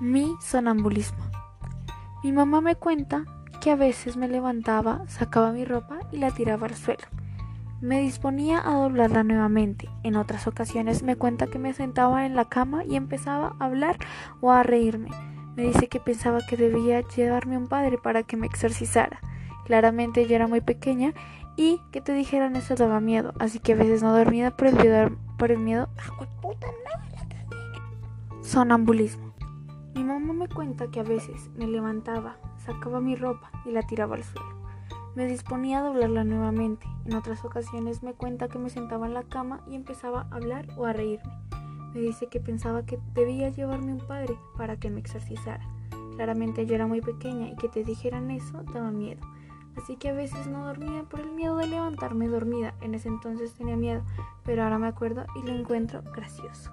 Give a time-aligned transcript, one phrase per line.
[0.00, 1.24] Mi sonambulismo.
[2.22, 3.24] Mi mamá me cuenta
[3.62, 7.04] que a veces me levantaba, sacaba mi ropa y la tiraba al suelo.
[7.80, 9.88] Me disponía a doblarla nuevamente.
[10.02, 13.96] En otras ocasiones me cuenta que me sentaba en la cama y empezaba a hablar
[14.42, 15.08] o a reírme.
[15.56, 19.20] Me dice que pensaba que debía llevarme un padre para que me exorcizara.
[19.64, 21.14] Claramente yo era muy pequeña
[21.56, 24.76] y que te dijeran eso daba miedo, así que a veces no dormía por el
[24.76, 25.16] miedo.
[25.38, 25.88] Por el miedo.
[28.42, 29.25] Sonambulismo.
[30.26, 34.24] Mamá me cuenta que a veces me levantaba, sacaba mi ropa y la tiraba al
[34.24, 34.56] suelo.
[35.14, 36.84] Me disponía a doblarla nuevamente.
[37.04, 40.66] En otras ocasiones me cuenta que me sentaba en la cama y empezaba a hablar
[40.76, 41.32] o a reírme.
[41.94, 45.64] Me dice que pensaba que debía llevarme un padre para que me exorcizara.
[46.16, 49.24] Claramente yo era muy pequeña y que te dijeran eso daba miedo.
[49.76, 52.74] Así que a veces no dormía por el miedo de levantarme dormida.
[52.80, 54.02] En ese entonces tenía miedo,
[54.44, 56.72] pero ahora me acuerdo y lo encuentro gracioso.